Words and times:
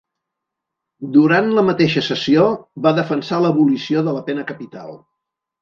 Durant 1.17 1.51
la 1.57 1.65
mateixa 1.67 2.03
sessió, 2.07 2.47
va 2.87 2.95
defensar 3.01 3.43
l'abolició 3.45 4.07
de 4.09 4.17
la 4.19 4.29
pena 4.31 4.51
capital. 4.55 4.99